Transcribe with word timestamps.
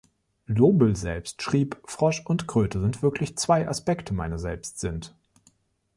Lobel 0.47 0.95
selbst 0.95 1.43
schrieb, 1.43 1.77
Frosch 1.85 2.23
und 2.25 2.47
Kröte 2.47 2.81
sind 2.81 3.03
wirklich 3.03 3.37
zwei 3.37 3.67
Aspekte 3.67 4.15
meiner 4.15 4.39
selbst 4.39 4.79
sind. 4.79 5.13